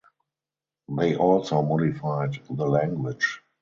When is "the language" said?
2.49-3.43